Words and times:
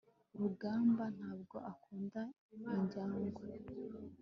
rugamba 0.39 1.03
ntabwo 1.17 1.55
akunda 1.71 2.21
injangwe 2.75 3.29